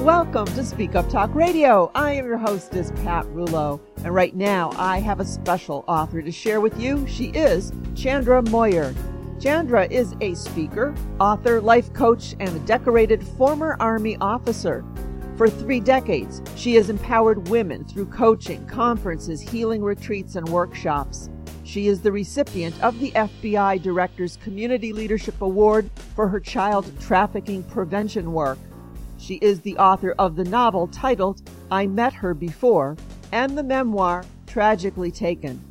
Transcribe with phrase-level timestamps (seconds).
[0.00, 1.90] Welcome to Speak Up Talk Radio.
[1.94, 6.32] I am your hostess, Pat Rullo, and right now I have a special author to
[6.32, 7.06] share with you.
[7.06, 8.94] She is Chandra Moyer.
[9.38, 14.86] Chandra is a speaker, author, life coach, and a decorated former Army officer.
[15.36, 21.28] For three decades, she has empowered women through coaching, conferences, healing retreats, and workshops.
[21.62, 27.62] She is the recipient of the FBI Director's Community Leadership Award for her child trafficking
[27.64, 28.58] prevention work.
[29.20, 32.96] She is the author of the novel titled I Met Her Before
[33.30, 35.62] and the memoir Tragically Taken.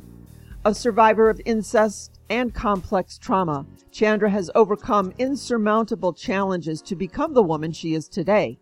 [0.64, 7.42] A survivor of incest and complex trauma, Chandra has overcome insurmountable challenges to become the
[7.42, 8.58] woman she is today.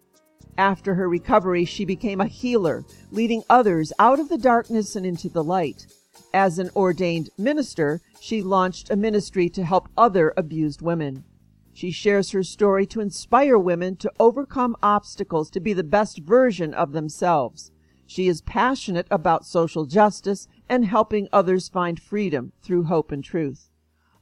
[0.57, 5.29] After her recovery, she became a healer, leading others out of the darkness and into
[5.29, 5.87] the light.
[6.33, 11.25] As an ordained minister, she launched a ministry to help other abused women.
[11.79, 16.75] She shares her story to inspire women to overcome obstacles to be the best version
[16.75, 17.71] of themselves.
[18.05, 23.71] She is passionate about social justice and helping others find freedom through hope and truth.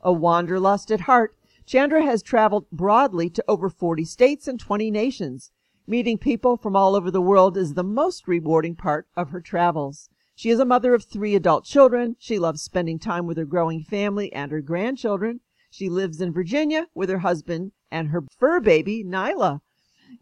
[0.02, 5.50] A wanderlust at heart, Chandra has traveled broadly to over 40 states and 20 nations.
[5.86, 10.10] Meeting people from all over the world is the most rewarding part of her travels.
[10.34, 12.16] She is a mother of three adult children.
[12.18, 15.40] She loves spending time with her growing family and her grandchildren.
[15.70, 19.60] She lives in Virginia with her husband and her fur baby, Nyla.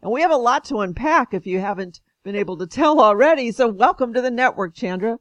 [0.01, 3.51] And we have a lot to unpack if you haven't been able to tell already.
[3.51, 5.17] So welcome to the network, Chandra.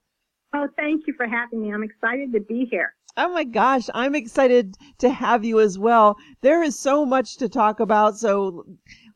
[0.55, 1.73] Oh, thank you for having me.
[1.73, 2.95] I'm excited to be here.
[3.17, 6.17] Oh my gosh, I'm excited to have you as well.
[6.41, 8.19] There is so much to talk about.
[8.19, 8.65] So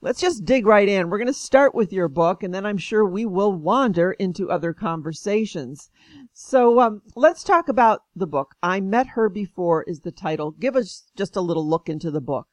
[0.00, 1.10] let's just dig right in.
[1.10, 4.50] We're going to start with your book, and then I'm sure we will wander into
[4.50, 5.90] other conversations.
[6.32, 8.54] So um, let's talk about the book.
[8.62, 10.52] I Met Her Before is the title.
[10.52, 12.46] Give us just a little look into the book.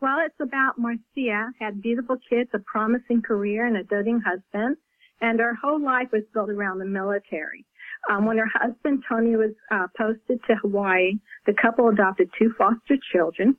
[0.00, 4.76] Well, it's about Marcia, had beautiful kids, a promising career, and a doting husband,
[5.22, 7.64] and her whole life was built around the military.
[8.10, 11.12] Um, when her husband Tony was uh, posted to Hawaii,
[11.46, 13.56] the couple adopted two foster children.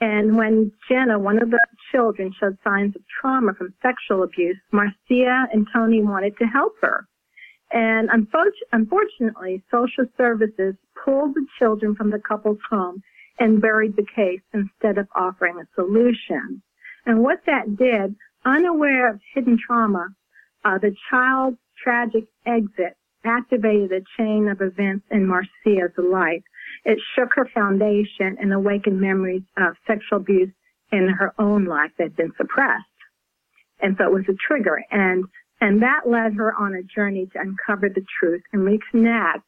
[0.00, 5.48] And when Jenna, one of the children, showed signs of trauma from sexual abuse, Marcia
[5.52, 7.06] and Tony wanted to help her.
[7.72, 8.08] And
[8.72, 10.74] unfortunately, social services
[11.04, 13.02] pulled the children from the couple's home
[13.38, 16.62] and buried the case instead of offering a solution.
[17.06, 18.14] And what that did,
[18.44, 20.08] unaware of hidden trauma,
[20.64, 26.42] uh, the child's tragic exit activated a chain of events in Marcia's life.
[26.86, 30.52] It shook her foundation and awakened memories of sexual abuse
[30.92, 32.84] in her own life that had been suppressed.
[33.80, 34.80] And so it was a trigger.
[34.92, 35.24] And
[35.60, 39.42] and that led her on a journey to uncover the truth and reconnect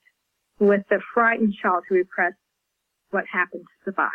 [0.59, 2.35] with the frightened child who repressed
[3.11, 4.11] what happened to survive.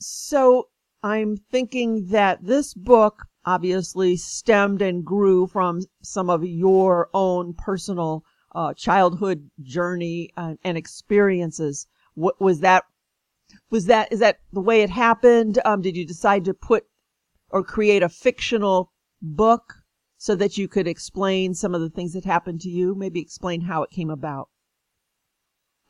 [0.00, 0.68] So
[1.02, 8.24] I'm thinking that this book obviously stemmed and grew from some of your own personal
[8.54, 11.86] uh, childhood journey and, uh, and experiences.
[12.14, 12.84] What was that?
[13.70, 15.58] Was that is that the way it happened?
[15.64, 16.84] Um, did you decide to put
[17.50, 18.92] or create a fictional
[19.22, 19.74] book
[20.16, 22.94] so that you could explain some of the things that happened to you?
[22.94, 24.48] Maybe explain how it came about.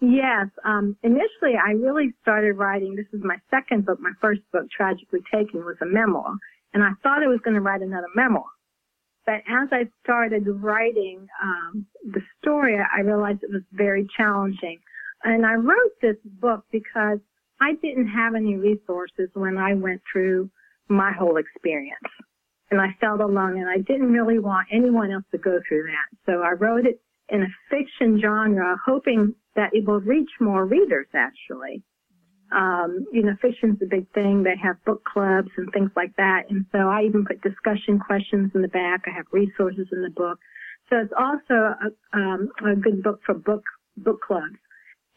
[0.00, 0.46] Yes.
[0.64, 2.94] Um, initially, I really started writing.
[2.94, 3.98] This is my second book.
[4.00, 6.34] My first book, Tragically Taken, was a memoir.
[6.72, 8.44] And I thought I was going to write another memoir.
[9.28, 14.78] But as I started writing um, the story, I realized it was very challenging.
[15.22, 17.18] And I wrote this book because
[17.60, 20.48] I didn't have any resources when I went through
[20.88, 22.08] my whole experience
[22.70, 26.16] and I felt alone and I didn't really want anyone else to go through that.
[26.24, 31.08] So I wrote it in a fiction genre, hoping that it will reach more readers
[31.14, 31.82] actually.
[32.50, 34.42] Um, you know, fiction's a big thing.
[34.42, 36.44] They have book clubs and things like that.
[36.48, 39.02] And so I even put discussion questions in the back.
[39.06, 40.38] I have resources in the book.
[40.88, 43.62] So it's also a, um, a good book for book,
[43.98, 44.56] book clubs.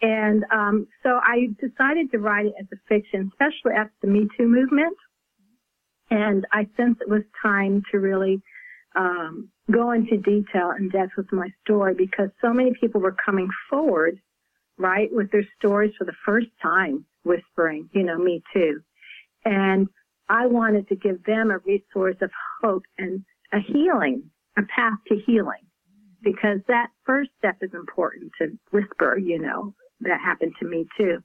[0.01, 4.27] And, um, so I decided to write it as a fiction, especially after the Me
[4.37, 4.97] Too movement.
[6.09, 8.41] And I sensed it was time to really
[8.95, 13.47] um, go into detail and depth with my story because so many people were coming
[13.69, 14.19] forward,
[14.77, 18.81] right, with their stories for the first time, whispering, you know, me too.
[19.45, 19.87] And
[20.29, 22.31] I wanted to give them a resource of
[22.61, 24.23] hope and a healing,
[24.57, 25.65] a path to healing,
[26.21, 31.17] because that first step is important to whisper, you know, that happened to me too.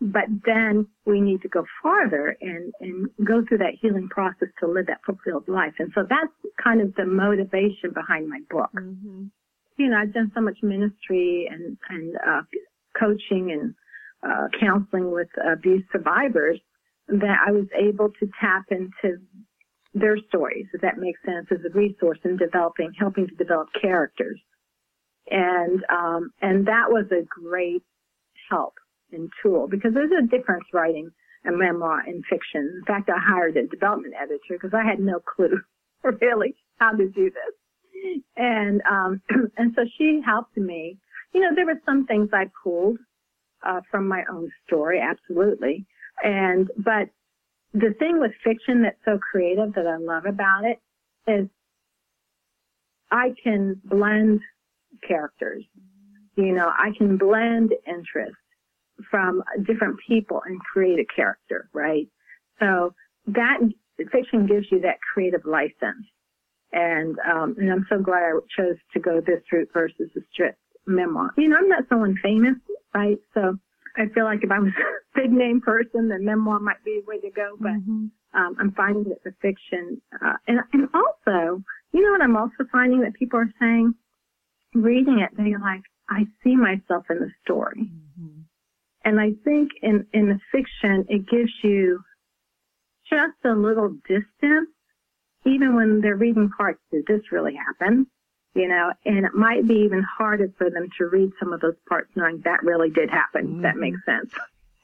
[0.00, 4.66] But then we need to go farther and, and go through that healing process to
[4.66, 5.72] live that fulfilled life.
[5.78, 6.32] And so that's
[6.62, 8.70] kind of the motivation behind my book.
[8.76, 9.24] Mm-hmm.
[9.78, 12.42] You know, I've done so much ministry and, and, uh,
[12.98, 13.74] coaching and,
[14.26, 16.58] uh, counseling with abuse survivors
[17.08, 19.18] that I was able to tap into
[19.94, 24.40] their stories, if that makes sense, as a resource in developing, helping to develop characters.
[25.30, 27.82] And, um, and that was a great
[28.50, 28.74] help
[29.12, 31.10] and tool because there's a difference writing
[31.46, 32.72] a memoir and fiction.
[32.78, 35.60] In fact, I hired a development editor because I had no clue
[36.20, 38.22] really how to do this.
[38.36, 39.22] And, um,
[39.56, 40.98] and so she helped me.
[41.32, 42.98] You know, there were some things I pulled,
[43.64, 45.86] uh, from my own story, absolutely.
[46.22, 47.08] And, but
[47.74, 50.80] the thing with fiction that's so creative that I love about it
[51.30, 51.48] is
[53.10, 54.40] I can blend
[55.06, 55.64] characters.
[56.36, 58.36] You know, I can blend interests
[59.10, 62.08] from different people and create a character, right?
[62.60, 62.94] So
[63.26, 63.58] that
[64.10, 66.06] fiction gives you that creative license.
[66.72, 70.58] And, um, and I'm so glad I chose to go this route versus the strict
[70.86, 71.32] memoir.
[71.36, 72.56] You know, I'm not someone famous,
[72.94, 73.18] right?
[73.34, 73.58] So
[73.96, 74.72] I feel like if I was
[75.16, 77.56] a big name person, then memoir might be the way to go.
[77.58, 78.06] But mm-hmm.
[78.34, 81.62] um, I'm finding that the fiction, uh, and and also,
[81.92, 83.94] you know what I'm also finding that people are saying,
[84.74, 87.90] reading it, they're like, I see myself in the story.
[87.90, 88.40] Mm-hmm.
[89.04, 92.00] And I think in in the fiction, it gives you
[93.08, 94.70] just a little distance,
[95.44, 96.80] even when they're reading parts.
[96.90, 98.06] Did this really happen?
[98.56, 101.76] You know, and it might be even harder for them to read some of those
[101.88, 103.46] parts knowing that really did happen.
[103.46, 103.62] Mm-hmm.
[103.62, 104.32] That makes sense.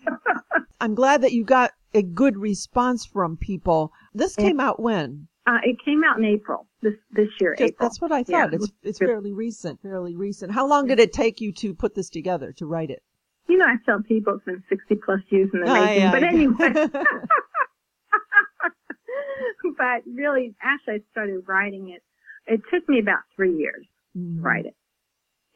[0.81, 3.93] I'm glad that you got a good response from people.
[4.15, 5.29] This came out when?
[5.47, 7.55] Uh, it came out in April this this year.
[7.57, 7.89] Just, April.
[7.89, 8.53] That's what I thought.
[8.53, 8.59] Yeah.
[8.59, 9.81] It's it's fairly recent.
[9.81, 10.53] Fairly recent.
[10.53, 13.03] How long did it take you to put this together to write it?
[13.49, 16.11] You know, I tell people it's been 60 plus years in the making.
[16.11, 16.73] But anyway.
[19.79, 22.03] but really, actually, I started writing it
[22.47, 23.87] it took me about three years
[24.17, 24.37] mm-hmm.
[24.37, 24.77] to write it.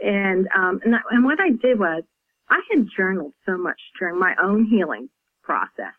[0.00, 2.02] And, um, and, I, and what I did was
[2.48, 5.08] I had journaled so much during my own healing
[5.42, 5.94] process.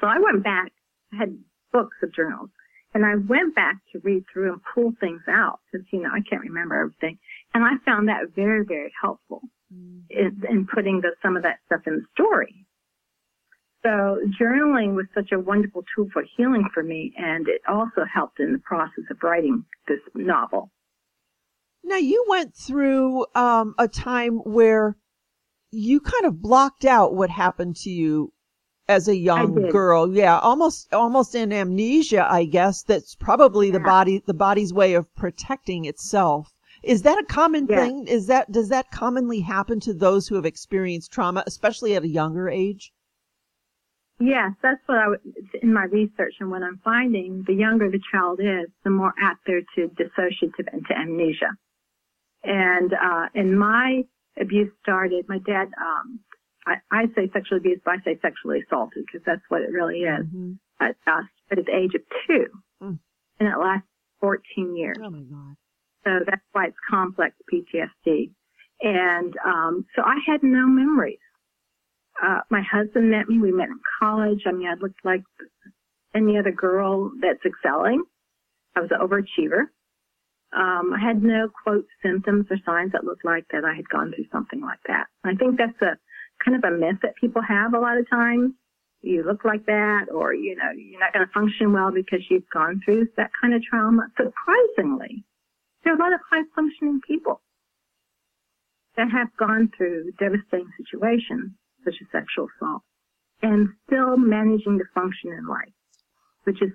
[0.00, 0.72] So I went back,
[1.12, 1.38] I had
[1.72, 2.50] books of journals,
[2.94, 6.20] and I went back to read through and pull things out because, you know, I
[6.28, 7.18] can't remember everything.
[7.52, 9.42] And I found that very, very helpful
[9.74, 9.98] mm-hmm.
[10.10, 12.66] in, in putting the, some of that stuff in the story.
[13.84, 18.40] So journaling was such a wonderful tool for healing for me, and it also helped
[18.40, 20.70] in the process of writing this novel.
[21.82, 24.96] Now you went through um, a time where
[25.70, 28.32] you kind of blocked out what happened to you
[28.88, 30.10] as a young girl.
[30.10, 32.82] Yeah, almost almost in amnesia, I guess.
[32.82, 36.54] That's probably the body the body's way of protecting itself.
[36.82, 37.78] Is that a common yes.
[37.78, 38.06] thing?
[38.06, 42.08] Is that does that commonly happen to those who have experienced trauma, especially at a
[42.08, 42.93] younger age?
[44.24, 45.06] Yes, that's what I
[45.62, 47.44] in my research and what I'm finding.
[47.46, 51.50] The younger the child is, the more apt they're to dissociative and to amnesia.
[52.42, 54.04] And uh, and my
[54.40, 55.26] abuse started.
[55.28, 56.20] My dad, um,
[56.66, 60.00] I, I say sexually abused, but I say sexually assaulted because that's what it really
[60.00, 60.24] is.
[60.24, 60.52] Mm-hmm.
[60.80, 62.46] At, uh, at the age of two,
[62.82, 62.98] mm.
[63.38, 63.86] and it lasts
[64.20, 64.96] 14 years.
[65.02, 65.54] Oh my God!
[66.04, 68.30] So that's why it's complex PTSD.
[68.80, 71.18] And um, so I had no memories
[72.22, 73.38] uh, my husband met me.
[73.38, 74.42] We met in college.
[74.46, 75.22] I mean, I looked like
[76.14, 78.02] any other girl that's excelling.
[78.76, 79.66] I was an overachiever.
[80.56, 84.12] Um, I had no quote symptoms or signs that looked like that I had gone
[84.12, 85.06] through something like that.
[85.24, 85.98] I think that's a
[86.44, 88.52] kind of a myth that people have a lot of times.
[89.02, 92.48] You look like that, or you know, you're not going to function well because you've
[92.52, 94.06] gone through that kind of trauma.
[94.16, 95.24] Surprisingly,
[95.82, 97.42] there are a lot of high functioning people
[98.96, 101.50] that have gone through devastating situations
[101.84, 102.82] such as sexual assault,
[103.42, 105.72] and still managing to function in life,
[106.44, 106.70] which is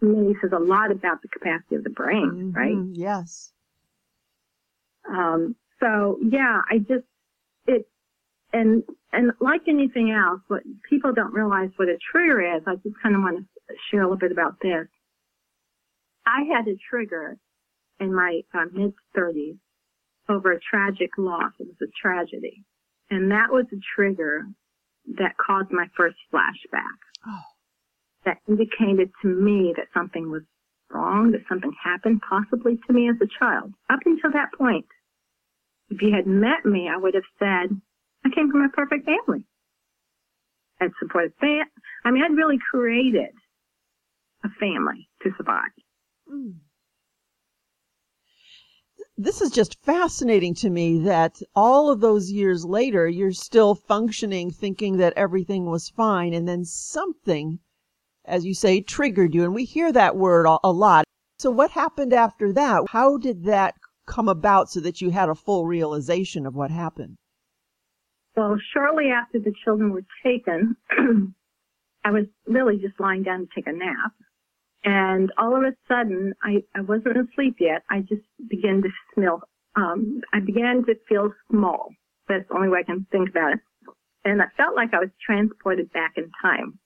[0.00, 2.52] to me says a lot about the capacity of the brain, mm-hmm.
[2.52, 2.96] right?
[2.96, 3.52] Yes.
[5.08, 7.06] Um, so yeah, I just
[7.66, 7.86] it
[8.52, 12.62] and and like anything else, what people don't realize what a trigger is.
[12.66, 14.86] I just kind of want to share a little bit about this.
[16.26, 17.36] I had a trigger
[18.00, 19.58] in my uh, mid 30s
[20.28, 21.52] over a tragic loss.
[21.58, 22.64] It was a tragedy.
[23.12, 24.46] And that was a trigger
[25.18, 26.96] that caused my first flashback.
[27.26, 27.42] Oh.
[28.24, 30.40] That indicated to me that something was
[30.90, 33.74] wrong, that something happened possibly to me as a child.
[33.90, 34.86] Up until that point,
[35.90, 37.78] if you had met me, I would have said,
[38.24, 39.44] I came from a perfect family.
[40.80, 41.68] I'd supported fam-
[42.06, 43.34] I mean, I'd really created
[44.42, 45.70] a family to survive.
[46.32, 46.54] Mm
[49.16, 54.50] this is just fascinating to me that all of those years later, you're still functioning,
[54.50, 57.58] thinking that everything was fine, and then something,
[58.24, 59.44] as you say, triggered you.
[59.44, 61.04] And we hear that word a lot.
[61.38, 62.84] So, what happened after that?
[62.88, 63.74] How did that
[64.06, 67.16] come about so that you had a full realization of what happened?
[68.36, 70.76] Well, shortly after the children were taken,
[72.04, 74.12] I was really just lying down to take a nap.
[74.84, 77.82] And all of a sudden, I, I wasn't asleep yet.
[77.88, 79.42] I just began to smell,
[79.76, 81.90] um, I began to feel small.
[82.28, 83.60] That's the only way I can think about it.
[84.24, 86.78] And I felt like I was transported back in time.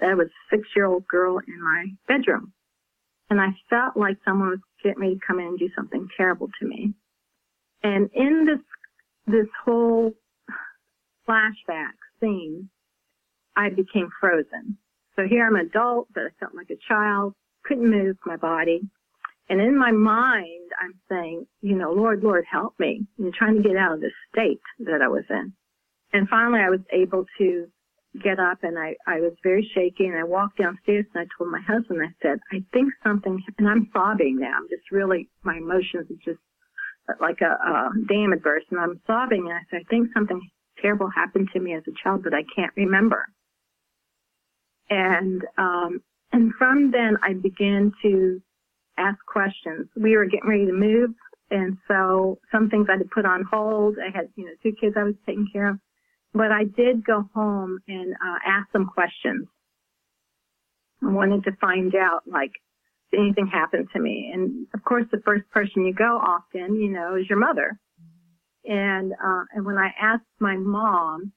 [0.00, 2.52] I was a six year old girl in my bedroom.
[3.30, 6.48] And I felt like someone was getting ready to come in and do something terrible
[6.60, 6.92] to me.
[7.82, 8.58] And in this,
[9.26, 10.12] this whole
[11.28, 12.68] flashback scene,
[13.56, 14.78] I became frozen.
[15.16, 18.80] So here I'm an adult, but I felt like a child, couldn't move my body.
[19.48, 23.06] And in my mind, I'm saying, you know, Lord, Lord, help me.
[23.18, 25.52] I'm trying to get out of this state that I was in.
[26.12, 27.66] And finally, I was able to
[28.22, 31.50] get up and I, I was very shaky and I walked downstairs and I told
[31.50, 34.52] my husband, I said, I think something, and I'm sobbing now.
[34.56, 36.40] I'm just really, my emotions are just
[37.08, 40.40] uh, like a, a dam burst and I'm sobbing and I said, I think something
[40.80, 43.26] terrible happened to me as a child that I can't remember.
[44.90, 46.00] And, um,
[46.32, 48.40] and from then I began to
[48.98, 49.88] ask questions.
[49.96, 51.10] We were getting ready to move.
[51.50, 53.96] And so some things I had to put on hold.
[53.98, 55.78] I had, you know, two kids I was taking care of,
[56.32, 59.46] but I did go home and, uh, ask some questions.
[61.02, 62.52] I wanted to find out, like,
[63.10, 64.30] did anything happen to me?
[64.32, 67.78] And of course, the first person you go often, you know, is your mother.
[68.64, 71.32] And, uh, and when I asked my mom,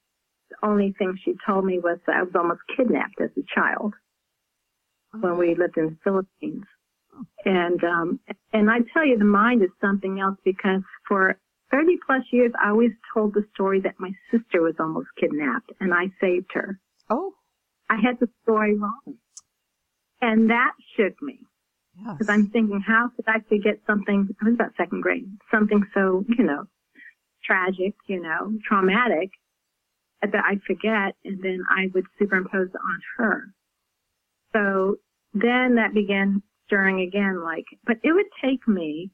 [0.63, 3.93] only thing she told me was that I was almost kidnapped as a child
[5.19, 6.65] when we lived in the Philippines.
[7.45, 8.19] And um
[8.53, 11.39] and I tell you the mind is something else because for
[11.71, 15.93] 30 plus years I always told the story that my sister was almost kidnapped and
[15.93, 16.79] I saved her.
[17.09, 17.33] Oh.
[17.89, 19.17] I had the story wrong.
[20.21, 21.39] And that shook me.
[21.95, 22.29] Because yes.
[22.29, 24.29] I'm thinking, how could I forget something?
[24.41, 25.29] I was about second grade.
[25.49, 26.65] Something so, you know,
[27.43, 29.31] tragic, you know, traumatic
[30.21, 33.43] that I'd forget and then I would superimpose on her.
[34.53, 34.97] So
[35.33, 39.11] then that began stirring again, like, but it would take me,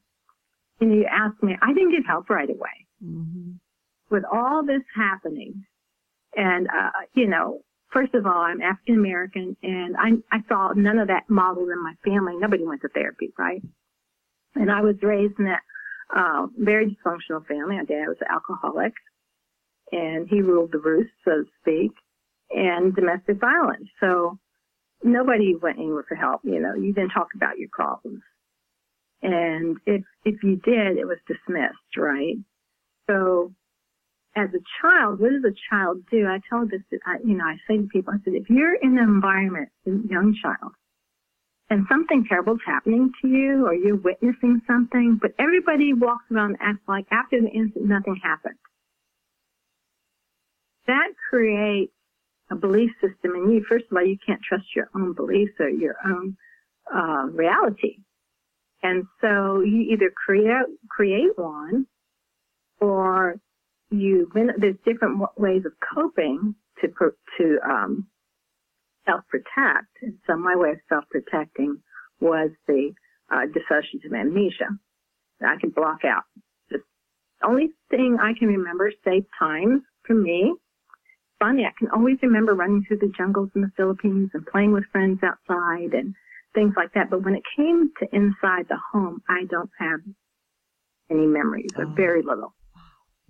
[0.80, 2.86] and you ask me, I didn't get help right away.
[3.04, 3.52] Mm-hmm.
[4.10, 5.64] With all this happening,
[6.36, 7.60] and, uh, you know,
[7.92, 11.82] first of all, I'm African American, and I, I saw none of that modeled in
[11.82, 12.34] my family.
[12.36, 13.62] Nobody went to therapy, right?
[14.56, 15.62] And I was raised in that
[16.14, 17.76] uh, very dysfunctional family.
[17.76, 18.94] My dad was an alcoholic
[19.94, 21.92] and he ruled the roost, so to speak,
[22.50, 23.88] and domestic violence.
[24.00, 24.38] So
[25.04, 26.40] nobody went anywhere for help.
[26.42, 28.22] You know, you didn't talk about your problems.
[29.22, 32.36] And if, if you did, it was dismissed, right?
[33.08, 33.52] So
[34.36, 36.26] as a child, what does a child do?
[36.26, 38.98] I tell this, I, you know, I say to people, I said, if you're in
[38.98, 40.72] an environment, a young child,
[41.70, 46.56] and something terrible is happening to you, or you're witnessing something, but everybody walks around
[46.58, 48.56] and acts like after the incident, nothing happened
[50.86, 51.92] that creates
[52.50, 53.64] a belief system in you.
[53.68, 56.36] First of all, you can't trust your own beliefs or your own
[56.94, 57.98] uh, reality.
[58.82, 61.86] And so you either create create one,
[62.80, 63.36] or
[63.90, 66.88] you there's different ways of coping to
[67.38, 68.06] to um,
[69.06, 69.88] self protect.
[70.02, 71.78] And so my way of self protecting
[72.20, 72.92] was the
[73.32, 74.68] uh, dissociative amnesia.
[75.44, 76.24] I can block out.
[76.70, 76.78] The
[77.42, 80.54] only thing I can remember safe times for me
[81.44, 81.64] funny.
[81.64, 85.20] I can always remember running through the jungles in the Philippines and playing with friends
[85.22, 86.14] outside and
[86.54, 87.10] things like that.
[87.10, 90.00] But when it came to inside the home, I don't have
[91.10, 91.94] any memories or oh.
[91.94, 92.54] very little.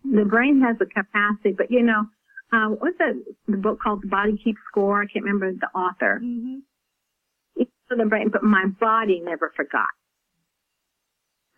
[0.04, 2.04] The brain has a capacity, but you know,
[2.52, 3.14] uh, what's that
[3.48, 5.02] the book called The Body Keeps Score?
[5.02, 6.20] I can't remember the author.
[6.22, 6.58] Mm-hmm.
[7.88, 9.88] So the brain, but my body never forgot.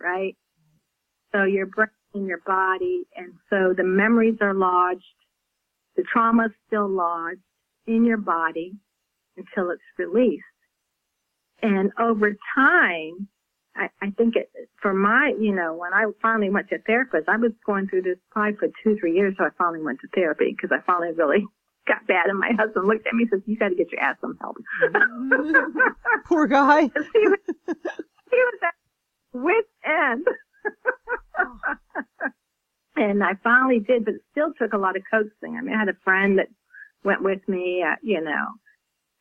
[0.00, 0.36] Right?
[1.32, 5.04] So your brain and your body, and so the memories are lodged
[5.96, 7.40] the trauma is still lodged
[7.86, 8.74] in your body
[9.36, 10.44] until it's released.
[11.62, 13.28] And over time,
[13.74, 14.50] I, I think it,
[14.80, 18.18] for my, you know, when I finally went to therapist, I was going through this
[18.30, 21.44] probably for two, three years, so I finally went to therapy because I finally really
[21.88, 22.26] got bad.
[22.28, 24.36] And my husband looked at me and says, you got to get your ass some
[24.40, 24.56] help.
[26.26, 26.82] Poor guy.
[27.12, 28.74] he was, he was at
[29.32, 30.26] wit's end.
[33.06, 35.56] And I finally did, but it still took a lot of coaxing.
[35.56, 36.48] I mean, I had a friend that
[37.04, 38.46] went with me, uh, you know,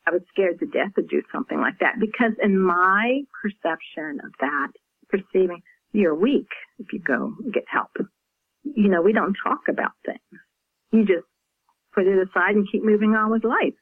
[0.06, 4.32] I was scared to death to do something like that because in my perception of
[4.40, 4.72] that,
[5.08, 5.62] perceiving
[5.92, 7.90] you're weak if you go get help.
[8.64, 10.42] You know, we don't talk about things.
[10.90, 11.26] You just
[11.94, 13.74] put it aside and keep moving on with life.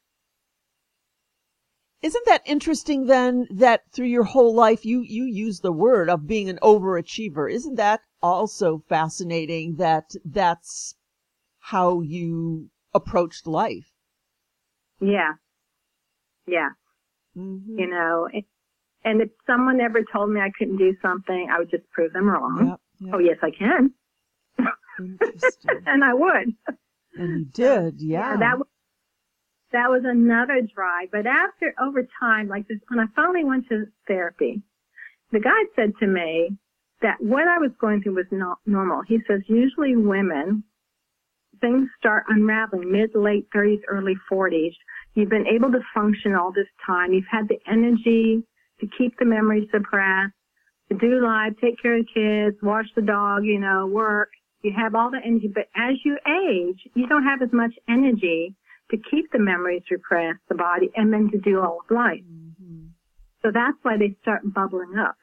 [2.03, 6.27] Isn't that interesting then that through your whole life you, you use the word of
[6.27, 7.51] being an overachiever?
[7.51, 10.95] Isn't that also fascinating that that's
[11.59, 13.93] how you approached life?
[15.01, 15.35] Yeah.
[16.47, 16.71] Yeah.
[17.37, 17.79] Mm-hmm.
[17.79, 18.45] You know, and,
[19.05, 22.29] and if someone ever told me I couldn't do something, I would just prove them
[22.29, 22.69] wrong.
[22.69, 23.15] Yep, yep.
[23.15, 23.93] Oh, yes, I can.
[25.87, 26.55] and I would.
[27.17, 28.31] And you did, yeah.
[28.33, 28.69] yeah that was
[29.73, 31.09] that was another drive.
[31.11, 34.63] But after over time, like this, when I finally went to therapy,
[35.33, 36.57] the guy said to me
[37.05, 39.03] that what I was going through was not normal.
[39.07, 40.65] He says usually women
[41.61, 44.73] things start unraveling mid late 30s, early 40s.
[45.15, 47.13] You've been able to function all this time.
[47.13, 48.43] You've had the energy
[48.81, 50.33] to keep the memories suppressed,
[50.89, 54.31] to do life, take care of the kids, watch the dog, you know, work.
[54.63, 58.57] You have all the energy, but as you age, you don't have as much energy
[58.91, 62.25] to keep the memories repressed, the body, and then to do all of life.
[62.25, 62.87] Mm-hmm.
[63.43, 65.17] So that's why they start bubbling up.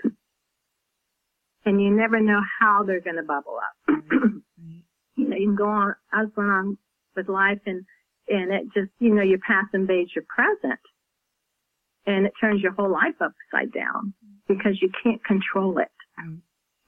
[1.66, 4.02] And you never know how they're going to bubble up.
[5.16, 6.78] you know, you can go on, I was going on
[7.16, 7.86] with life and,
[8.28, 10.80] and it just, you know, your past invades your present
[12.06, 14.14] and it turns your whole life upside down
[14.48, 15.92] because you can't control it.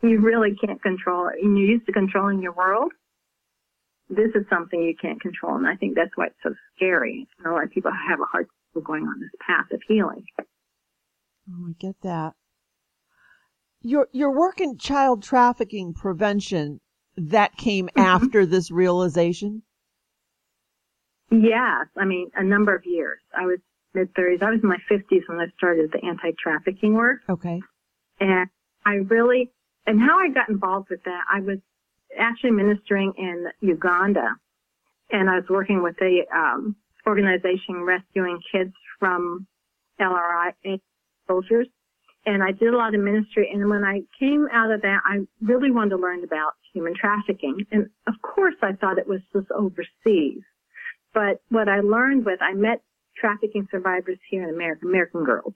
[0.01, 1.35] You really can't control it.
[1.41, 2.91] And you're used to controlling your world.
[4.09, 5.55] This is something you can't control.
[5.55, 7.27] And I think that's why it's so scary.
[7.37, 10.25] And a lot of people have a hard time going on this path of healing.
[11.49, 12.33] Oh, I get that.
[13.83, 16.79] Your your work in child trafficking prevention
[17.17, 17.99] that came mm-hmm.
[17.99, 19.63] after this realization?
[21.29, 23.19] Yes, I mean a number of years.
[23.37, 23.59] I was
[23.93, 24.41] mid 30s.
[24.41, 27.19] I was in my 50s when I started the anti-trafficking work.
[27.29, 27.61] Okay.
[28.19, 28.49] And
[28.85, 29.51] I really,
[29.85, 31.59] and how I got involved with that, I was
[32.17, 34.35] actually ministering in Uganda,
[35.11, 36.75] and I was working with a um,
[37.05, 39.47] organization rescuing kids from
[39.99, 40.79] LRA
[41.27, 41.67] soldiers.
[42.25, 43.49] And I did a lot of ministry.
[43.53, 47.65] And when I came out of that, I really wanted to learn about human trafficking.
[47.71, 50.41] And of course, I thought it was just overseas.
[51.13, 52.81] But what I learned was I met
[53.17, 55.53] trafficking survivors here in America, American girls.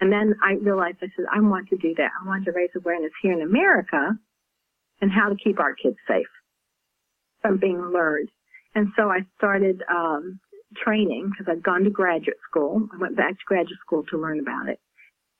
[0.00, 2.10] And then I realized I said, I want to do that.
[2.20, 4.12] I want to raise awareness here in America
[5.00, 6.26] and how to keep our kids safe
[7.42, 8.30] from being lured.
[8.74, 10.40] And so I started um,
[10.76, 12.88] training because I'd gone to graduate school.
[12.94, 14.80] I went back to graduate school to learn about it.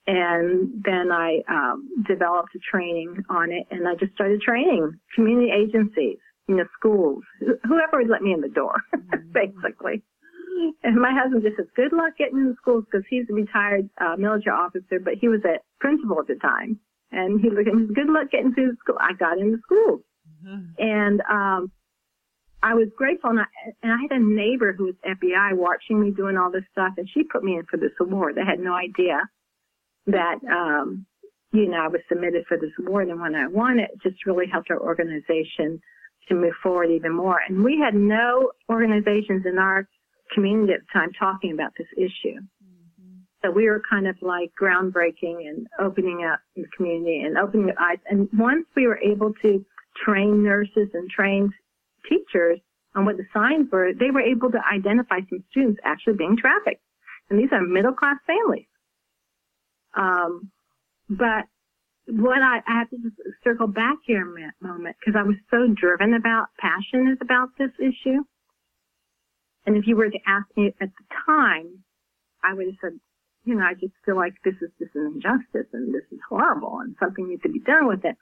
[0.07, 5.51] And then I um, developed a training on it, and I just started training community
[5.51, 9.31] agencies, you know, schools, whoever would let me in the door, mm-hmm.
[9.31, 10.03] basically.
[10.83, 14.15] And my husband just says, good luck getting into schools because he's a retired uh,
[14.17, 16.79] military officer, but he was a principal at the time.
[17.11, 18.97] And he looked at me, good luck getting through the school.
[18.99, 20.01] I got into schools.
[20.45, 20.65] Mm-hmm.
[20.77, 21.71] And, um,
[22.63, 23.45] I was grateful and I,
[23.81, 27.09] and I had a neighbor who was FBI watching me doing all this stuff and
[27.11, 28.35] she put me in for this award.
[28.35, 29.17] They had no idea
[30.07, 31.05] that, um,
[31.51, 34.45] you know, I was submitted for this award and when I won it, just really
[34.51, 35.79] helped our organization
[36.29, 37.39] to move forward even more.
[37.47, 39.87] And we had no organizations in our
[40.33, 42.39] community at the time talking about this issue.
[43.43, 47.75] So we were kind of like groundbreaking and opening up the community and opening up
[47.81, 47.97] eyes.
[48.09, 49.65] And once we were able to
[50.05, 51.51] train nurses and train
[52.07, 52.59] teachers
[52.95, 56.83] on what the signs were, they were able to identify some students actually being trafficked.
[57.29, 58.67] And these are middle class families.
[59.95, 60.51] Um,
[61.09, 61.45] but
[62.07, 65.67] what I, I have to just circle back here a moment because I was so
[65.73, 68.23] driven about, passionate about this issue.
[69.65, 70.89] And if you were to ask me at the
[71.25, 71.83] time,
[72.43, 72.99] I would have said,
[73.45, 76.79] you know, I just feel like this is just an injustice and this is horrible
[76.81, 78.15] and something needs to be done with it.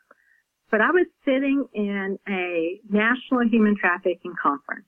[0.71, 4.87] But I was sitting in a national human trafficking conference.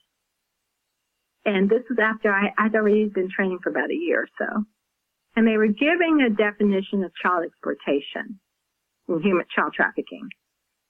[1.43, 4.65] And this was after I, I'd already been training for about a year or so.
[5.35, 8.39] And they were giving a definition of child exploitation
[9.07, 10.27] and human child trafficking.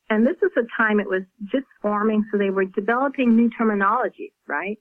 [0.10, 4.34] And this was a time it was just forming, so they were developing new terminologies,
[4.48, 4.78] right?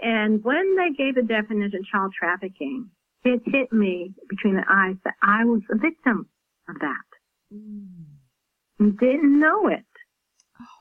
[0.00, 2.88] And when they gave the definition of child trafficking,
[3.24, 6.28] it hit me between the eyes that I was a victim
[6.68, 7.54] of that.
[7.54, 8.98] Mm.
[8.98, 9.84] Didn't know it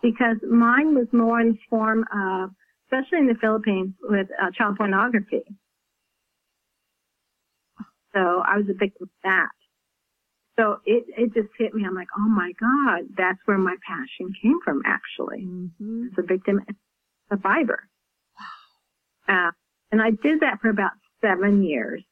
[0.01, 2.51] because mine was more in the form of,
[2.85, 5.43] especially in the Philippines, with uh, child pornography.
[8.17, 9.49] So I was a victim of that.
[10.57, 11.83] So it, it just hit me.
[11.85, 15.45] I'm like, oh my God, that's where my passion came from actually.
[15.45, 16.07] Mm-hmm.
[16.11, 16.61] As a victim
[17.29, 17.87] survivor.
[19.27, 19.51] Uh,
[19.91, 22.03] and I did that for about seven years.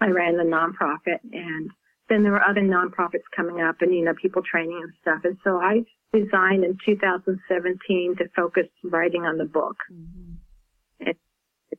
[0.00, 1.70] I ran the nonprofit and
[2.08, 5.20] then there were other nonprofits coming up and, you know, people training and stuff.
[5.24, 9.76] And so I resigned in 2017 to focus writing on the book.
[9.92, 11.06] Mm-hmm.
[11.06, 11.14] And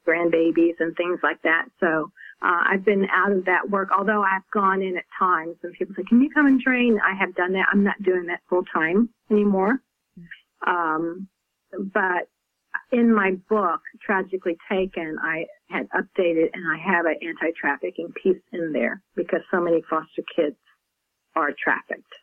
[0.08, 1.66] grandbabies and things like that.
[1.80, 5.74] So, uh, I've been out of that work, although I've gone in at times and
[5.74, 7.00] people say, can you come and train?
[7.06, 7.68] I have done that.
[7.72, 9.82] I'm not doing that full time anymore.
[10.66, 11.28] Um,
[11.72, 12.30] but
[12.92, 18.72] in my book, Tragically Taken, I had updated and I have an anti-trafficking piece in
[18.72, 20.56] there because so many foster kids
[21.36, 22.14] are trafficked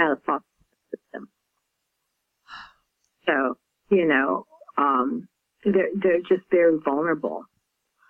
[0.00, 0.44] out of foster
[0.90, 1.28] system.
[3.26, 3.58] So,
[3.90, 4.46] you know,
[4.78, 5.28] um,
[5.64, 7.44] they're, they're just very vulnerable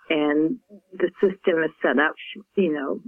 [0.09, 0.57] and
[0.93, 2.15] the system is set up,
[2.55, 2.99] you know,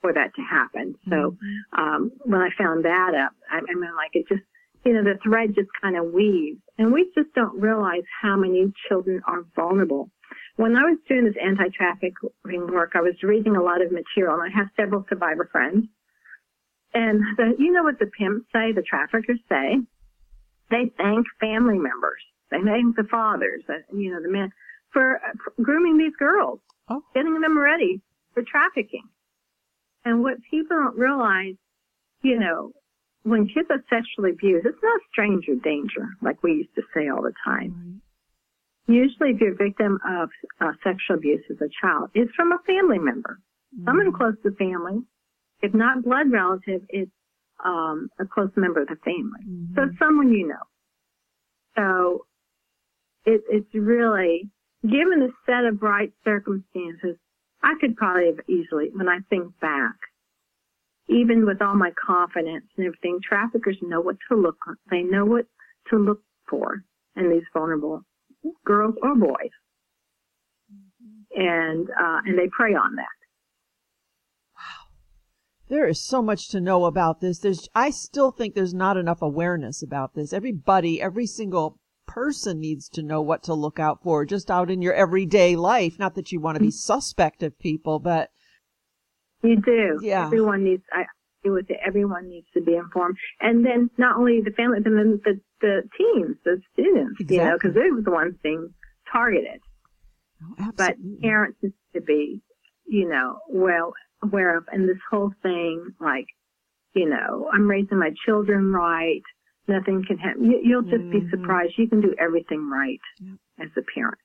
[0.00, 0.94] for that to happen.
[1.08, 1.80] So, mm-hmm.
[1.80, 4.42] um, when I found that up, I, I mean, like it just,
[4.84, 8.72] you know, the thread just kind of weaves and we just don't realize how many
[8.88, 10.10] children are vulnerable.
[10.56, 14.42] When I was doing this anti-trafficking work, I was reading a lot of material and
[14.42, 15.86] I have several survivor friends.
[16.94, 19.78] And the, you know what the pimps say, the traffickers say?
[20.70, 22.22] They thank family members.
[22.50, 24.50] They thank the fathers, uh, you know, the men
[24.92, 25.20] for,
[25.62, 27.02] grooming these girls, oh.
[27.14, 28.00] getting them ready
[28.34, 29.08] for trafficking.
[30.04, 31.54] And what people don't realize,
[32.22, 32.72] you know,
[33.22, 37.22] when kids are sexually abused, it's not stranger danger, like we used to say all
[37.22, 38.00] the time.
[38.88, 38.96] Right.
[38.96, 42.58] Usually, if you're a victim of uh, sexual abuse as a child, it's from a
[42.66, 43.38] family member,
[43.74, 43.84] mm-hmm.
[43.84, 45.02] someone close to family.
[45.62, 47.10] If not blood relative, it's
[47.62, 49.44] um, a close member of the family.
[49.46, 49.74] Mm-hmm.
[49.74, 50.64] So someone you know.
[51.76, 52.26] So
[53.26, 54.50] it, it's really,
[54.82, 57.16] given the set of right circumstances,
[57.62, 59.96] I could probably have easily, when I think back,
[61.08, 64.56] even with all my confidence and everything, traffickers know what to look,
[64.90, 65.46] they know what
[65.90, 66.84] to look for
[67.16, 68.02] in these vulnerable
[68.64, 69.50] girls or boys.
[71.34, 73.06] And, uh, and they prey on that.
[74.56, 74.88] Wow.
[75.68, 77.38] There is so much to know about this.
[77.38, 80.32] There's, I still think there's not enough awareness about this.
[80.32, 81.78] Everybody, every single
[82.10, 85.98] person needs to know what to look out for just out in your everyday life.
[85.98, 86.94] Not that you want to be mm-hmm.
[86.94, 88.30] suspect of people, but
[89.42, 89.98] you do.
[90.02, 90.26] Yeah.
[90.26, 90.82] Everyone needs.
[90.92, 91.04] I
[91.42, 91.66] it.
[91.86, 95.82] Everyone needs to be informed, and then not only the family, but then the the
[95.96, 97.20] teams, the students.
[97.20, 97.36] Exactly.
[97.36, 98.74] You know, because they're the ones being
[99.10, 99.60] targeted.
[100.60, 102.42] Oh, but parents need to be,
[102.86, 103.92] you know, well
[104.22, 106.26] aware of, and this whole thing, like,
[106.94, 109.22] you know, I'm raising my children right.
[109.70, 110.50] Nothing can happen.
[110.50, 111.26] You, will just mm-hmm.
[111.26, 111.74] be surprised.
[111.76, 113.36] You can do everything right yep.
[113.60, 114.18] as a parent.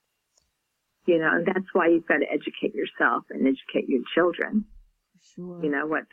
[1.05, 4.65] You know, and that's why you've got to educate yourself and educate your children.
[5.35, 5.63] Sure.
[5.63, 6.05] You know, what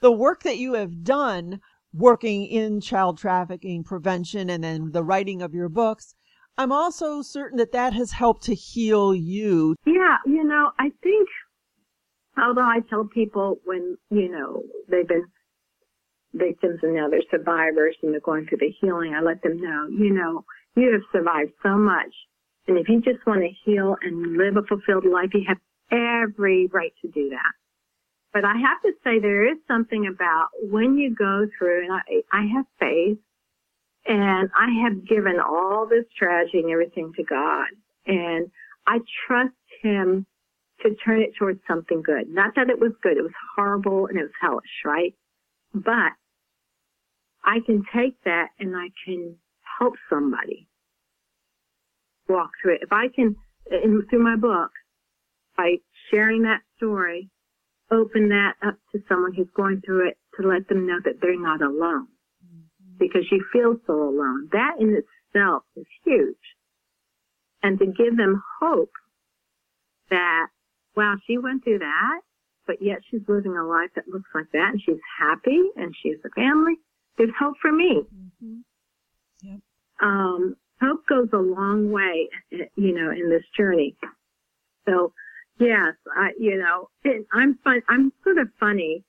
[0.00, 1.60] The work that you have done
[1.92, 6.14] working in child trafficking prevention and then the writing of your books,
[6.56, 9.76] I'm also certain that that has helped to heal you.
[9.84, 11.28] Yeah, you know, I think,
[12.42, 15.26] although I tell people when, you know, they've been
[16.34, 19.88] victims and now they're survivors and they're going through the healing, I let them know,
[19.88, 20.44] you know,
[20.76, 22.12] you have survived so much.
[22.66, 25.58] And if you just want to heal and live a fulfilled life, you have
[25.90, 27.52] every right to do that.
[28.32, 32.00] But I have to say there is something about when you go through, and I,
[32.32, 33.18] I have faith,
[34.06, 37.66] and I have given all this tragedy and everything to God,
[38.06, 38.50] and
[38.86, 40.26] I trust Him
[40.82, 42.28] to turn it towards something good.
[42.28, 45.14] Not that it was good, it was horrible and it was hellish, right?
[45.74, 46.12] But
[47.44, 49.36] I can take that and I can
[49.78, 50.68] help somebody
[52.28, 52.80] walk through it.
[52.82, 53.36] If I can,
[53.70, 54.70] in, through my book,
[55.56, 55.76] by
[56.10, 57.30] sharing that story,
[57.90, 61.38] open that up to someone who's going through it to let them know that they're
[61.38, 62.08] not alone.
[62.44, 62.98] Mm-hmm.
[62.98, 64.48] Because you feel so alone.
[64.52, 66.36] That in itself is huge.
[67.62, 68.92] And to give them hope
[70.10, 70.46] that,
[70.96, 72.20] wow, she went through that,
[72.66, 76.10] but yet she's living a life that looks like that and she's happy and she
[76.10, 76.74] has a family.
[77.18, 78.02] There's hope for me.
[78.14, 78.56] Mm-hmm.
[79.42, 79.60] Yep.
[80.02, 83.96] Um, hope goes a long way, you know, in this journey.
[84.88, 85.12] So
[85.58, 87.82] Yes, I, you know, it, I'm fun.
[87.88, 89.04] I'm sort of funny.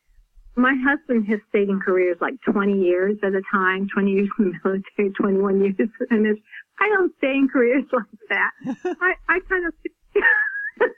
[0.56, 4.52] My husband has stayed in careers like 20 years at a time, 20 years in
[4.52, 6.40] the military, 21 years, and it's,
[6.80, 8.52] I don't stay in careers like that.
[9.02, 9.74] I, I kind of,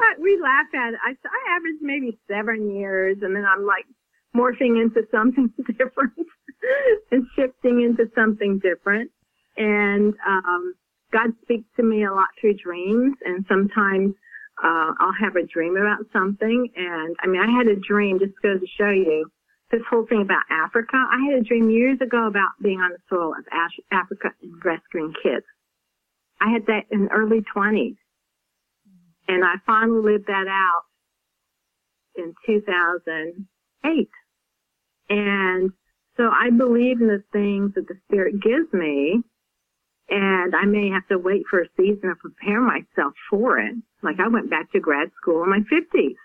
[0.00, 1.00] I, we laugh at it.
[1.04, 3.86] I, I average maybe seven years, and then I'm like
[4.36, 6.12] morphing into something different
[7.10, 9.10] and shifting into something different.
[9.56, 10.74] And um,
[11.12, 14.14] God speaks to me a lot through dreams, and sometimes
[14.62, 16.68] uh, I'll have a dream about something.
[16.76, 19.30] And I mean, I had a dream, just goes to show you
[19.70, 20.96] this whole thing about Africa.
[20.96, 23.44] I had a dream years ago about being on the soil of
[23.90, 25.46] Africa and rescuing kids.
[26.40, 27.96] I had that in early 20s.
[29.28, 30.82] And I finally lived that out
[32.16, 34.08] in 2008.
[35.12, 35.70] And
[36.16, 39.22] so I believe in the things that the Spirit gives me
[40.08, 43.74] and I may have to wait for a season to prepare myself for it.
[44.02, 46.16] Like I went back to grad school in my 50s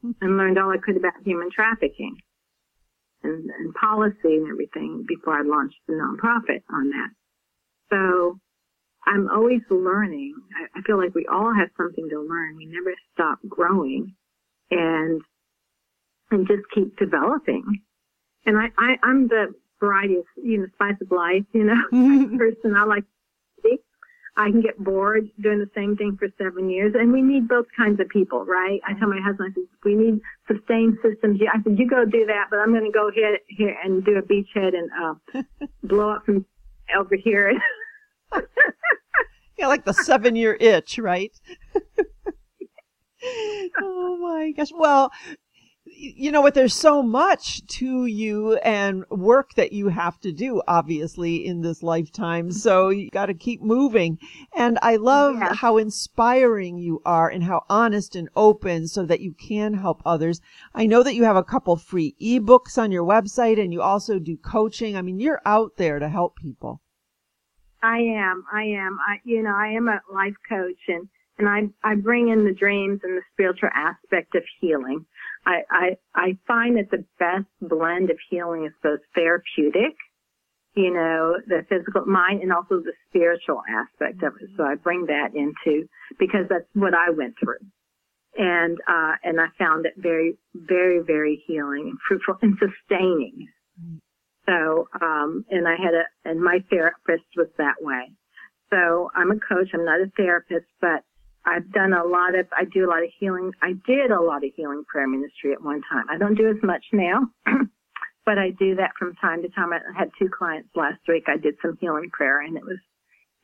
[0.00, 0.12] hmm.
[0.20, 2.16] and learned all I could about human trafficking
[3.22, 7.10] and, and policy and everything before I launched the nonprofit on that.
[7.90, 8.38] So
[9.06, 10.34] I'm always learning.
[10.56, 12.56] I, I feel like we all have something to learn.
[12.56, 14.14] We never stop growing
[14.70, 15.20] and,
[16.30, 17.82] and just keep developing.
[18.46, 21.80] And I, I, I'm the variety of, you know, spice of life, you know,
[22.38, 22.76] person.
[22.76, 23.04] I like
[24.36, 26.94] I can get bored doing the same thing for seven years.
[26.98, 28.80] And we need both kinds of people, right?
[28.86, 31.40] I tell my husband, I said, we need sustained systems.
[31.52, 34.16] I said, you go do that, but I'm going to go here, here and do
[34.16, 35.42] a beachhead and, uh,
[35.82, 36.46] blow up from
[36.96, 37.52] over here.
[39.58, 41.32] yeah, like the seven year itch, right?
[43.80, 44.70] oh my gosh.
[44.74, 45.10] Well,
[46.00, 46.54] you know what?
[46.54, 51.82] There's so much to you and work that you have to do, obviously, in this
[51.82, 52.46] lifetime.
[52.46, 52.58] Mm-hmm.
[52.58, 54.18] So you got to keep moving.
[54.54, 55.54] And I love yeah.
[55.54, 60.40] how inspiring you are and how honest and open so that you can help others.
[60.74, 64.18] I know that you have a couple free ebooks on your website and you also
[64.18, 64.96] do coaching.
[64.96, 66.80] I mean, you're out there to help people.
[67.82, 68.44] I am.
[68.52, 68.98] I am.
[69.06, 71.08] I, you know, I am a life coach and,
[71.38, 75.06] and I, I bring in the dreams and the spiritual aspect of healing.
[75.46, 79.96] I, I, I find that the best blend of healing is both therapeutic,
[80.74, 84.50] you know, the physical mind and also the spiritual aspect of it.
[84.56, 87.64] So I bring that into, because that's what I went through.
[88.36, 93.48] And, uh, and I found it very, very, very healing and fruitful and sustaining.
[94.46, 98.12] So, um, and I had a, and my therapist was that way.
[98.70, 99.70] So I'm a coach.
[99.74, 101.02] I'm not a therapist, but
[101.44, 103.52] I've done a lot of, I do a lot of healing.
[103.62, 106.04] I did a lot of healing prayer ministry at one time.
[106.10, 107.22] I don't do as much now,
[108.26, 109.72] but I do that from time to time.
[109.72, 111.24] I had two clients last week.
[111.28, 112.78] I did some healing prayer and it was,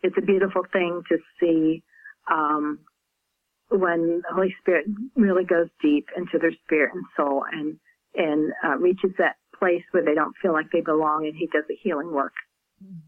[0.02, 1.82] it's a beautiful thing to see,
[2.30, 2.80] um,
[3.68, 7.78] when the Holy Spirit really goes deep into their spirit and soul and,
[8.14, 11.64] and, uh, reaches that place where they don't feel like they belong and he does
[11.66, 12.34] the healing work
[12.84, 12.98] mm.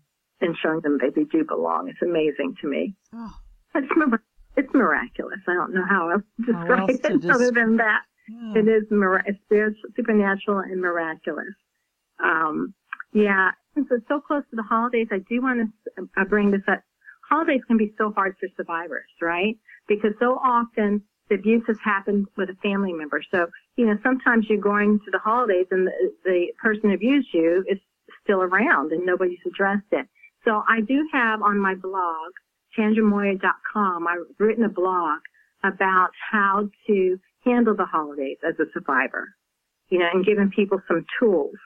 [0.40, 1.88] and showing them that they do belong.
[1.88, 2.94] It's amazing to me.
[3.14, 3.34] Oh.
[3.74, 4.22] I just remember
[4.58, 5.38] it's miraculous.
[5.46, 8.02] I don't know how else to describe else it to other than that.
[8.28, 8.60] Yeah.
[8.60, 11.54] It is mir- spiritual, supernatural, and miraculous.
[12.22, 12.74] Um,
[13.12, 16.62] yeah, since it's so close to the holidays, I do want to uh, bring this
[16.66, 16.82] up.
[17.30, 19.56] Holidays can be so hard for survivors, right?
[19.86, 23.22] Because so often the abuse has happened with a family member.
[23.30, 27.64] So, you know, sometimes you're going to the holidays and the, the person abused you
[27.68, 27.78] is
[28.24, 30.06] still around and nobody's addressed it.
[30.44, 32.32] So I do have on my blog
[32.76, 35.20] chandramoyer.com, I've written a blog
[35.64, 39.28] about how to handle the holidays as a survivor,
[39.88, 41.56] you know, and giving people some tools.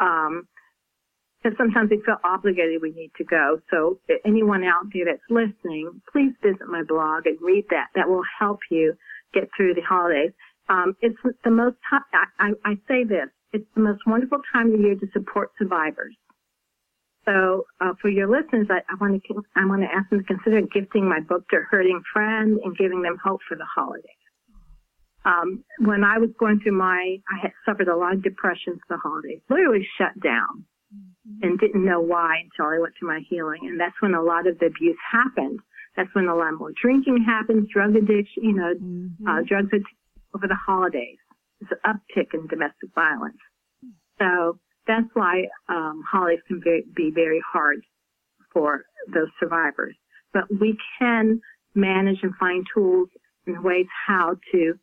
[0.00, 0.48] Um,
[1.42, 3.60] because sometimes we feel obligated we need to go.
[3.70, 7.86] So anyone out there that's listening, please visit my blog and read that.
[7.94, 8.94] That will help you
[9.32, 10.32] get through the holidays.
[10.68, 11.76] Um, it's the most,
[12.38, 16.14] I say this, it's the most wonderful time of year to support survivors.
[17.30, 20.24] So uh, for your listeners, I, I want to I want to ask them to
[20.24, 24.04] consider gifting my book to a hurting friend and giving them hope for the holidays.
[25.24, 28.96] Um, when I was going through my, I had suffered a lot of depression for
[28.96, 31.46] the holidays, literally shut down, mm-hmm.
[31.46, 34.46] and didn't know why until I went through my healing, and that's when a lot
[34.46, 35.60] of the abuse happened.
[35.96, 39.28] That's when a lot more drinking happens, drug addiction, you know, mm-hmm.
[39.28, 39.70] uh, drugs
[40.34, 41.18] over the holidays.
[41.60, 43.36] There's an uptick in domestic violence.
[44.18, 44.58] So
[44.90, 47.80] that's why um, holidays can be, be very hard
[48.52, 49.94] for those survivors.
[50.32, 51.40] But we can
[51.74, 53.08] manage and find tools
[53.46, 54.74] and ways how to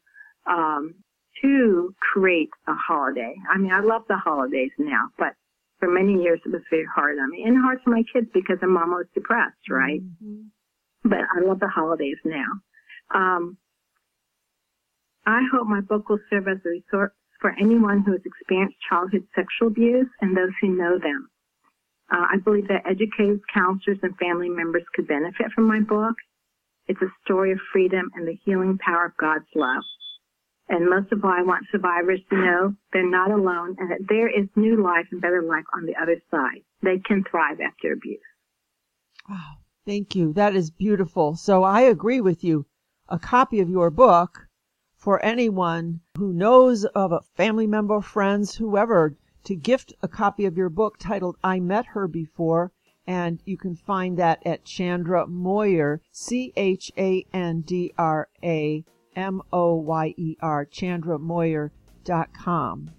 [0.45, 0.95] um,
[1.41, 3.35] to create a holiday.
[3.53, 5.33] I mean, I love the holidays now, but
[5.79, 8.57] for many years it was very hard on me and hard for my kids because
[8.59, 10.01] their mom was depressed, right?
[10.01, 10.47] Mm-hmm.
[11.03, 12.47] But I love the holidays now.
[13.13, 13.57] Um,
[15.25, 19.28] I hope my book will serve as a resource, for anyone who has experienced childhood
[19.36, 21.30] sexual abuse and those who know them.
[22.12, 26.15] Uh, I believe that educators, counselors, and family members could benefit from my book.
[26.88, 29.84] It's a story of freedom and the healing power of God's love.
[30.69, 34.28] And most of all, I want survivors to know they're not alone and that there
[34.28, 36.62] is new life and better life on the other side.
[36.82, 38.19] They can thrive after abuse.
[39.30, 39.58] Wow.
[39.86, 40.34] Thank you.
[40.34, 41.36] That is beautiful.
[41.36, 42.65] So I agree with you.
[43.08, 44.46] A copy of your book
[44.97, 50.57] for anyone who knows of a family member, friends, whoever, to gift a copy of
[50.57, 52.71] your book titled I Met Her Before.
[53.05, 58.83] And you can find that at Chandra Moyer, C H A N D R A
[59.15, 62.91] M O Y E R, chandramoyer.com.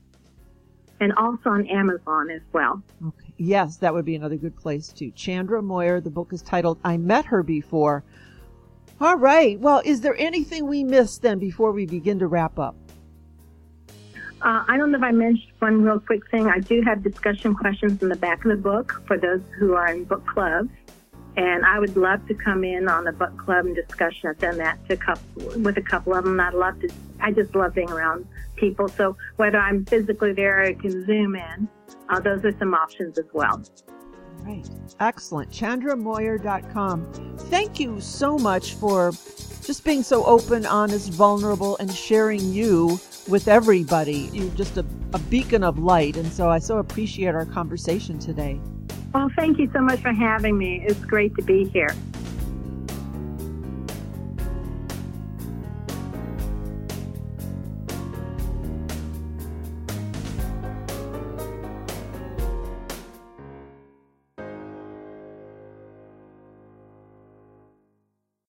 [1.01, 2.83] And also on Amazon as well.
[3.07, 3.35] Okay.
[3.37, 5.11] Yes, that would be another good place too.
[5.11, 8.03] Chandra Moyer, the book is titled I Met Her Before.
[9.01, 9.59] All right.
[9.61, 12.75] Well, is there anything we missed then before we begin to wrap up?
[14.41, 16.49] Uh, I don't know if I mentioned one real quick thing.
[16.49, 19.89] I do have discussion questions in the back of the book for those who are
[19.89, 20.71] in book clubs.
[21.37, 24.31] And I would love to come in on a book club and discussion.
[24.31, 26.41] I've done that to couple, with a couple of them.
[26.41, 26.89] I'd love to.
[27.21, 28.89] I just love being around people.
[28.89, 31.69] So whether I'm physically there or I can zoom in,
[32.09, 33.63] uh, those are some options as well.
[34.49, 34.67] Right.
[34.99, 35.51] Excellent.
[35.51, 37.37] ChandraMoyer.com.
[37.51, 39.13] Thank you so much for
[39.63, 44.31] just being so open, honest, vulnerable, and sharing you with everybody.
[44.33, 46.17] You're just a, a beacon of light.
[46.17, 48.59] And so I so appreciate our conversation today.
[49.13, 50.83] Well, thank you so much for having me.
[50.87, 51.95] It's great to be here.